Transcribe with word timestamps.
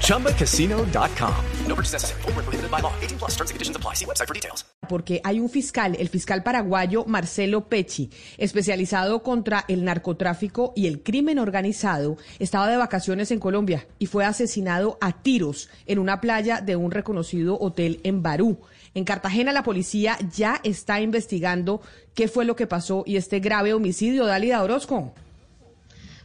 ChumbaCasino.com. 0.00 1.34
No 1.66 1.74
purchase 1.74 1.94
necessary. 1.94 2.22
Full 2.22 2.32
prohibited 2.32 2.70
by 2.70 2.80
law. 2.80 2.92
18 3.00 3.18
plus 3.18 3.32
terms 3.36 3.50
and 3.50 3.56
conditions 3.56 3.76
apply. 3.76 3.94
See 3.94 4.04
website 4.04 4.28
for 4.28 4.34
details. 4.34 4.64
Porque 4.88 5.20
hay 5.24 5.40
un 5.40 5.48
fiscal, 5.48 5.96
el 5.98 6.08
fiscal 6.08 6.42
paraguayo 6.42 7.04
Marcelo 7.06 7.68
Pecci, 7.68 8.10
especializado 8.36 9.22
contra 9.22 9.64
el 9.68 9.84
narcotráfico 9.84 10.74
y 10.76 10.86
el 10.86 11.02
crimen 11.02 11.38
organizado, 11.38 12.18
estaba 12.38 12.68
de 12.68 12.76
vacaciones 12.76 13.30
en 13.30 13.40
Colombia 13.40 13.86
y 13.98 14.06
fue 14.06 14.26
asesinado 14.26 14.98
a 15.00 15.12
tiros 15.22 15.70
en 15.86 15.98
una 15.98 16.20
playa 16.20 16.60
de 16.60 16.76
un 16.76 16.90
reconocido 16.90 17.58
hotel 17.58 18.00
en 18.04 18.22
Barú. 18.22 18.60
En 18.94 19.04
Cartagena 19.04 19.52
la 19.52 19.62
policía 19.62 20.18
ya 20.34 20.60
está 20.64 21.00
investigando 21.00 21.80
qué 22.14 22.28
fue 22.28 22.44
lo 22.44 22.54
que 22.54 22.66
pasó 22.66 23.04
y 23.06 23.16
este 23.16 23.40
grave 23.40 23.72
homicidio. 23.72 24.26
Dalida 24.26 24.62
Orozco. 24.62 25.14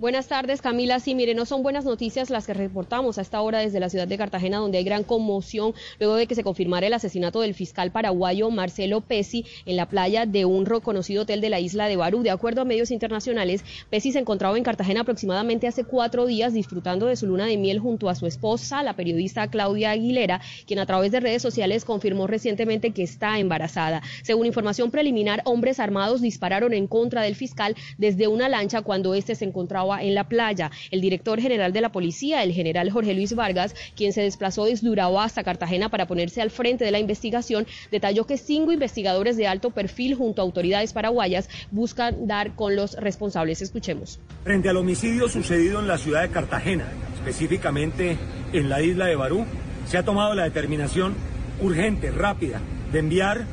Buenas 0.00 0.26
tardes, 0.26 0.60
Camila. 0.60 0.98
Sí, 0.98 1.14
mire, 1.14 1.36
no 1.36 1.46
son 1.46 1.62
buenas 1.62 1.84
noticias 1.84 2.28
las 2.28 2.48
que 2.48 2.52
reportamos 2.52 3.16
a 3.16 3.22
esta 3.22 3.40
hora 3.40 3.60
desde 3.60 3.78
la 3.78 3.88
ciudad 3.88 4.08
de 4.08 4.18
Cartagena, 4.18 4.58
donde 4.58 4.78
hay 4.78 4.82
gran 4.82 5.04
conmoción 5.04 5.72
luego 6.00 6.16
de 6.16 6.26
que 6.26 6.34
se 6.34 6.42
confirmara 6.42 6.88
el 6.88 6.94
asesinato 6.94 7.40
del 7.40 7.54
fiscal 7.54 7.92
paraguayo 7.92 8.50
Marcelo 8.50 9.02
Pesi 9.02 9.46
en 9.66 9.76
la 9.76 9.88
playa 9.88 10.26
de 10.26 10.46
un 10.46 10.66
reconocido 10.66 11.22
hotel 11.22 11.40
de 11.40 11.48
la 11.48 11.60
isla 11.60 11.86
de 11.86 11.94
Barú. 11.94 12.24
De 12.24 12.32
acuerdo 12.32 12.62
a 12.62 12.64
medios 12.64 12.90
internacionales, 12.90 13.64
Pesi 13.88 14.10
se 14.10 14.18
encontraba 14.18 14.58
en 14.58 14.64
Cartagena 14.64 15.02
aproximadamente 15.02 15.68
hace 15.68 15.84
cuatro 15.84 16.26
días 16.26 16.54
disfrutando 16.54 17.06
de 17.06 17.14
su 17.14 17.28
luna 17.28 17.46
de 17.46 17.56
miel 17.56 17.78
junto 17.78 18.08
a 18.08 18.16
su 18.16 18.26
esposa, 18.26 18.82
la 18.82 18.96
periodista 18.96 19.46
Claudia 19.46 19.92
Aguilera, 19.92 20.40
quien 20.66 20.80
a 20.80 20.86
través 20.86 21.12
de 21.12 21.20
redes 21.20 21.40
sociales 21.40 21.84
confirmó 21.84 22.26
recientemente 22.26 22.90
que 22.90 23.04
está 23.04 23.38
embarazada. 23.38 24.02
Según 24.24 24.46
información 24.46 24.90
preliminar, 24.90 25.42
hombres 25.44 25.78
armados 25.78 26.20
dispararon 26.20 26.74
en 26.74 26.88
contra 26.88 27.22
del 27.22 27.36
fiscal 27.36 27.76
desde 27.96 28.26
una 28.26 28.48
lancha 28.48 28.82
cuando 28.82 29.14
éste 29.14 29.36
se 29.36 29.44
encontraba 29.44 29.83
en 30.00 30.14
la 30.14 30.24
playa. 30.24 30.70
El 30.90 31.00
director 31.00 31.40
general 31.40 31.72
de 31.72 31.80
la 31.80 31.92
policía, 31.92 32.42
el 32.42 32.52
general 32.52 32.90
Jorge 32.90 33.14
Luis 33.14 33.34
Vargas, 33.34 33.74
quien 33.94 34.12
se 34.12 34.22
desplazó 34.22 34.64
desde 34.64 34.88
Urabá 34.88 35.24
hasta 35.24 35.44
Cartagena 35.44 35.88
para 35.90 36.06
ponerse 36.06 36.40
al 36.40 36.50
frente 36.50 36.84
de 36.84 36.90
la 36.90 36.98
investigación, 36.98 37.66
detalló 37.90 38.26
que 38.26 38.38
cinco 38.38 38.72
investigadores 38.72 39.36
de 39.36 39.46
alto 39.46 39.70
perfil 39.70 40.14
junto 40.14 40.40
a 40.40 40.44
autoridades 40.44 40.92
paraguayas 40.92 41.48
buscan 41.70 42.26
dar 42.26 42.54
con 42.54 42.76
los 42.76 42.94
responsables. 42.94 43.60
Escuchemos. 43.62 44.20
Frente 44.42 44.68
al 44.68 44.76
homicidio 44.76 45.28
sucedido 45.28 45.80
en 45.80 45.88
la 45.88 45.98
ciudad 45.98 46.22
de 46.22 46.30
Cartagena, 46.30 46.86
específicamente 47.16 48.16
en 48.52 48.68
la 48.68 48.82
isla 48.82 49.06
de 49.06 49.16
Barú, 49.16 49.44
se 49.86 49.98
ha 49.98 50.04
tomado 50.04 50.34
la 50.34 50.44
determinación 50.44 51.14
urgente, 51.60 52.10
rápida, 52.10 52.60
de 52.90 52.98
enviar 52.98 53.44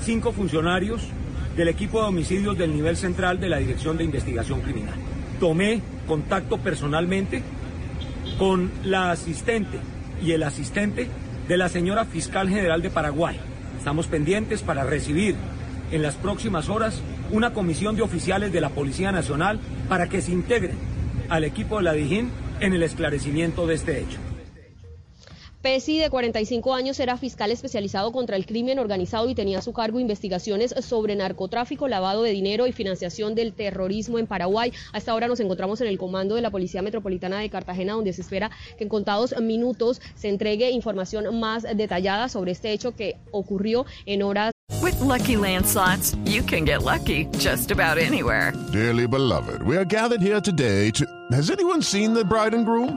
cinco 0.00 0.32
funcionarios 0.32 1.02
del 1.56 1.68
equipo 1.68 2.00
de 2.00 2.08
homicidios 2.08 2.56
del 2.56 2.74
nivel 2.74 2.96
central 2.96 3.40
de 3.40 3.48
la 3.48 3.58
Dirección 3.58 3.96
de 3.96 4.04
Investigación 4.04 4.60
Criminal 4.60 5.07
tomé 5.38 5.80
contacto 6.06 6.58
personalmente 6.58 7.42
con 8.38 8.70
la 8.84 9.10
asistente 9.10 9.78
y 10.22 10.32
el 10.32 10.42
asistente 10.42 11.08
de 11.46 11.56
la 11.56 11.68
señora 11.68 12.04
fiscal 12.04 12.48
general 12.48 12.82
de 12.82 12.90
Paraguay. 12.90 13.38
Estamos 13.76 14.06
pendientes 14.06 14.62
para 14.62 14.84
recibir 14.84 15.34
en 15.90 16.02
las 16.02 16.16
próximas 16.16 16.68
horas 16.68 17.00
una 17.30 17.52
comisión 17.52 17.96
de 17.96 18.02
oficiales 18.02 18.52
de 18.52 18.60
la 18.60 18.70
Policía 18.70 19.12
Nacional 19.12 19.60
para 19.88 20.08
que 20.08 20.20
se 20.20 20.32
integren 20.32 20.76
al 21.28 21.44
equipo 21.44 21.78
de 21.78 21.84
la 21.84 21.92
DIJÍN 21.92 22.30
en 22.60 22.74
el 22.74 22.82
esclarecimiento 22.82 23.66
de 23.66 23.74
este 23.74 24.00
hecho. 24.00 24.18
Pesi, 25.62 25.98
de 25.98 26.08
45 26.08 26.72
años, 26.72 27.00
era 27.00 27.16
fiscal 27.16 27.50
especializado 27.50 28.12
contra 28.12 28.36
el 28.36 28.46
crimen 28.46 28.78
organizado 28.78 29.28
y 29.28 29.34
tenía 29.34 29.58
a 29.58 29.62
su 29.62 29.72
cargo 29.72 29.98
investigaciones 29.98 30.72
sobre 30.82 31.16
narcotráfico, 31.16 31.88
lavado 31.88 32.22
de 32.22 32.30
dinero 32.30 32.68
y 32.68 32.72
financiación 32.72 33.34
del 33.34 33.52
terrorismo 33.52 34.20
en 34.20 34.28
Paraguay. 34.28 34.72
Hasta 34.92 35.10
ahora 35.10 35.26
nos 35.26 35.40
encontramos 35.40 35.80
en 35.80 35.88
el 35.88 35.98
comando 35.98 36.36
de 36.36 36.42
la 36.42 36.50
Policía 36.50 36.80
Metropolitana 36.80 37.40
de 37.40 37.50
Cartagena, 37.50 37.94
donde 37.94 38.12
se 38.12 38.22
espera 38.22 38.52
que 38.76 38.84
en 38.84 38.88
contados 38.88 39.34
minutos 39.40 40.00
se 40.14 40.28
entregue 40.28 40.70
información 40.70 41.40
más 41.40 41.64
detallada 41.64 42.28
sobre 42.28 42.52
este 42.52 42.70
hecho 42.70 42.94
que 42.94 43.16
ocurrió 43.32 43.84
en 44.06 44.22
horas. 44.22 44.52
With 44.80 45.00
lucky 45.00 45.34
landslots, 45.34 46.16
you 46.24 46.42
can 46.44 46.64
get 46.64 46.84
lucky 46.84 47.26
just 47.36 47.72
about 47.72 47.98
anywhere. 47.98 48.52
Dearly 48.72 49.08
beloved, 49.08 49.62
we 49.64 49.76
are 49.76 49.84
gathered 49.84 50.22
here 50.22 50.40
today 50.40 50.92
to. 50.92 51.04
Has 51.32 51.50
anyone 51.50 51.82
seen 51.82 52.14
the 52.14 52.24
bride 52.24 52.54
and 52.54 52.64
groom? 52.64 52.96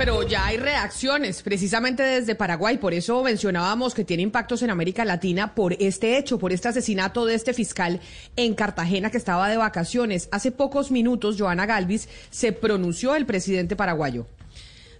Pero 0.00 0.22
ya 0.22 0.46
hay 0.46 0.56
reacciones, 0.56 1.42
precisamente 1.42 2.02
desde 2.02 2.34
Paraguay, 2.34 2.78
por 2.78 2.94
eso 2.94 3.22
mencionábamos 3.22 3.92
que 3.92 4.02
tiene 4.02 4.22
impactos 4.22 4.62
en 4.62 4.70
América 4.70 5.04
Latina 5.04 5.54
por 5.54 5.74
este 5.74 6.16
hecho, 6.16 6.38
por 6.38 6.54
este 6.54 6.68
asesinato 6.68 7.26
de 7.26 7.34
este 7.34 7.52
fiscal 7.52 8.00
en 8.34 8.54
Cartagena 8.54 9.10
que 9.10 9.18
estaba 9.18 9.50
de 9.50 9.58
vacaciones. 9.58 10.30
Hace 10.32 10.52
pocos 10.52 10.90
minutos, 10.90 11.36
Joana 11.38 11.66
Galvis, 11.66 12.08
se 12.30 12.52
pronunció 12.52 13.14
el 13.14 13.26
presidente 13.26 13.76
paraguayo. 13.76 14.26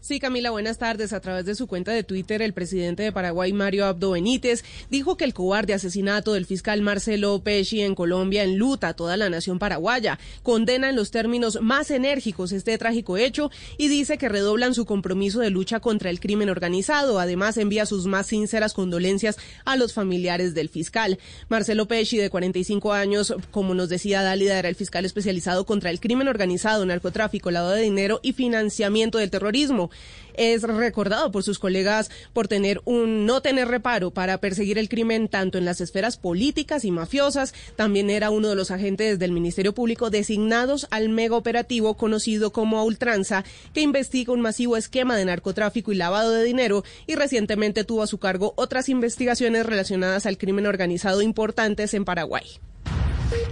Sí, 0.02 0.18
Camila, 0.18 0.50
buenas 0.50 0.78
tardes. 0.78 1.12
A 1.12 1.20
través 1.20 1.44
de 1.44 1.54
su 1.54 1.66
cuenta 1.66 1.92
de 1.92 2.02
Twitter, 2.02 2.40
el 2.40 2.54
presidente 2.54 3.02
de 3.02 3.12
Paraguay, 3.12 3.52
Mario 3.52 3.84
Abdo 3.84 4.12
Benítez, 4.12 4.64
dijo 4.88 5.18
que 5.18 5.24
el 5.26 5.34
cobarde 5.34 5.74
asesinato 5.74 6.32
del 6.32 6.46
fiscal 6.46 6.80
Marcelo 6.80 7.38
Pesci 7.40 7.82
en 7.82 7.94
Colombia 7.94 8.42
enluta 8.42 8.88
a 8.88 8.94
toda 8.94 9.18
la 9.18 9.28
nación 9.28 9.58
paraguaya, 9.58 10.18
condena 10.42 10.88
en 10.88 10.96
los 10.96 11.10
términos 11.10 11.58
más 11.60 11.90
enérgicos 11.90 12.50
este 12.52 12.78
trágico 12.78 13.18
hecho 13.18 13.50
y 13.76 13.88
dice 13.88 14.16
que 14.16 14.30
redoblan 14.30 14.72
su 14.72 14.86
compromiso 14.86 15.40
de 15.40 15.50
lucha 15.50 15.80
contra 15.80 16.08
el 16.08 16.18
crimen 16.18 16.48
organizado. 16.48 17.20
Además, 17.20 17.58
envía 17.58 17.84
sus 17.84 18.06
más 18.06 18.28
sinceras 18.28 18.72
condolencias 18.72 19.36
a 19.66 19.76
los 19.76 19.92
familiares 19.92 20.54
del 20.54 20.70
fiscal. 20.70 21.18
Marcelo 21.50 21.86
Pesci, 21.88 22.16
de 22.16 22.30
45 22.30 22.94
años, 22.94 23.34
como 23.50 23.74
nos 23.74 23.90
decía 23.90 24.22
Dálida, 24.22 24.58
era 24.58 24.70
el 24.70 24.76
fiscal 24.76 25.04
especializado 25.04 25.66
contra 25.66 25.90
el 25.90 26.00
crimen 26.00 26.28
organizado, 26.28 26.86
narcotráfico, 26.86 27.50
lavado 27.50 27.74
de 27.74 27.82
dinero 27.82 28.20
y 28.22 28.32
financiamiento 28.32 29.18
del 29.18 29.30
terrorismo 29.30 29.89
es 30.34 30.62
recordado 30.62 31.30
por 31.30 31.42
sus 31.42 31.58
colegas 31.58 32.10
por 32.32 32.48
tener 32.48 32.80
un 32.84 33.26
no 33.26 33.42
tener 33.42 33.68
reparo 33.68 34.10
para 34.10 34.38
perseguir 34.38 34.78
el 34.78 34.88
crimen 34.88 35.28
tanto 35.28 35.58
en 35.58 35.64
las 35.64 35.80
esferas 35.80 36.16
políticas 36.16 36.84
y 36.84 36.90
mafiosas. 36.90 37.54
También 37.76 38.10
era 38.10 38.30
uno 38.30 38.48
de 38.48 38.56
los 38.56 38.70
agentes 38.70 39.18
del 39.18 39.32
Ministerio 39.32 39.74
Público 39.74 40.10
designados 40.10 40.86
al 40.90 41.08
mega 41.08 41.36
operativo 41.36 41.94
conocido 41.96 42.52
como 42.52 42.82
Ultranza, 42.84 43.44
que 43.74 43.82
investiga 43.82 44.32
un 44.32 44.40
masivo 44.40 44.76
esquema 44.76 45.16
de 45.16 45.24
narcotráfico 45.24 45.92
y 45.92 45.96
lavado 45.96 46.32
de 46.32 46.44
dinero 46.44 46.84
y 47.06 47.14
recientemente 47.14 47.84
tuvo 47.84 48.02
a 48.02 48.06
su 48.06 48.18
cargo 48.18 48.54
otras 48.56 48.88
investigaciones 48.88 49.66
relacionadas 49.66 50.26
al 50.26 50.38
crimen 50.38 50.66
organizado 50.66 51.22
importantes 51.22 51.94
en 51.94 52.04
Paraguay. 52.04 52.60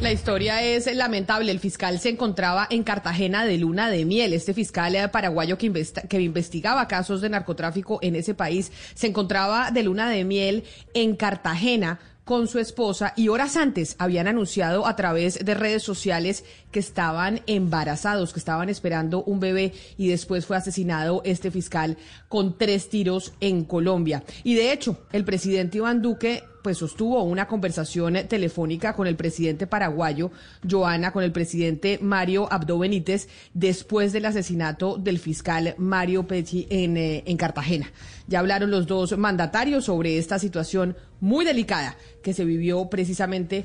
La 0.01 0.13
historia 0.13 0.63
es 0.63 0.93
lamentable. 0.95 1.51
El 1.51 1.61
fiscal 1.61 1.99
se 1.99 2.09
encontraba 2.09 2.67
en 2.71 2.83
Cartagena 2.83 3.45
de 3.45 3.59
luna 3.59 3.91
de 3.91 4.05
miel. 4.05 4.33
Este 4.33 4.55
fiscal 4.55 4.95
eh, 4.95 5.09
paraguayo 5.09 5.59
que, 5.59 5.73
que, 6.09 6.21
investigaba 6.21 6.89
casos 6.89 7.21
de 7.21 7.29
narcotráfico 7.29 7.99
en 8.03 8.17
ese 8.17 8.35
país 8.35 8.73
se 8.95 9.09
encontraba 9.09 9.71
de 9.71 9.83
luna 9.83 10.09
de 10.09 10.25
miel 10.25 10.65
en 10.95 11.17
Cartagena 11.17 11.99
con 12.29 12.47
su 12.47 12.59
esposa 12.59 13.15
y 13.17 13.29
horas 13.29 13.57
antes 13.57 13.97
habían 13.99 14.29
anunciado 14.29 14.87
a 14.87 14.97
través 14.97 15.43
de 15.43 15.55
redes 15.55 15.83
sociales 15.83 16.45
que 16.71 16.79
estaban 16.79 17.41
embarazados, 17.47 18.35
que 18.35 18.39
estaban 18.39 18.69
esperando 18.69 19.25
un 19.25 19.41
bebé 19.41 19.73
y 19.97 20.09
después 20.09 20.45
fue 20.45 20.59
asesinado 20.59 21.23
este 21.25 21.51
fiscal 21.51 21.97
con 22.29 22.59
tres 22.59 22.91
tiros 22.91 23.33
en 23.41 23.65
Colombia. 23.65 24.25
Y 24.45 24.55
de 24.57 24.73
hecho, 24.73 24.99
el 25.13 25.25
presidente 25.25 25.79
Iván 25.79 26.03
Duque 26.03 26.45
pues 26.63 26.79
sostuvo 26.79 27.23
una 27.23 27.47
conversación 27.47 28.15
telefónica 28.29 28.95
con 28.95 29.07
el 29.07 29.17
presidente 29.17 29.67
paraguayo, 29.67 30.31
Joana, 30.69 31.13
con 31.13 31.23
el 31.23 31.33
presidente 31.33 31.99
Mario 32.03 32.53
Abdo 32.53 32.79
Benítez, 32.79 33.29
después 33.55 34.13
del 34.13 34.27
asesinato 34.27 34.97
del 34.97 35.19
fiscal 35.19 35.75
Mario 35.79 36.27
Pecci 36.27 36.67
en, 36.71 36.97
eh, 36.97 37.23
en 37.27 37.37
Cartagena. 37.37 37.91
Ya 38.27 38.41
hablaron 38.41 38.71
los 38.71 38.87
dos 38.87 39.17
mandatarios 39.17 39.85
sobre 39.85 40.19
esta 40.19 40.39
situación 40.39 40.97
muy 41.21 41.45
delicada 41.45 41.97
que 42.23 42.35
se 42.35 42.45
vivió 42.45 42.89
precisamente 42.89 43.65